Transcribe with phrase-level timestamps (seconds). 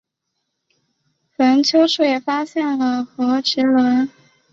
[1.37, 4.09] 坟丘处也发现了和埴轮。